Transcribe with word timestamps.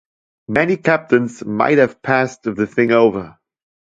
Many 0.47 0.77
captains 0.77 1.45
might 1.45 1.77
have 1.77 2.01
passed 2.01 2.41
the 2.41 2.65
thing 2.65 2.91
over. 2.91 3.37